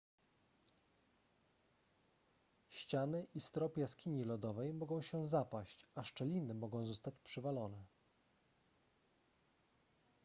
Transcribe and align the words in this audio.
ściany 2.69 3.27
i 3.35 3.41
strop 3.41 3.77
jaskini 3.77 4.23
lodowej 4.23 4.73
mogą 4.73 5.01
się 5.01 5.27
zapaść 5.27 5.87
a 5.95 6.03
szczeliny 6.03 6.53
mogą 6.53 6.85
zostać 6.85 7.13
przywalone 7.23 7.83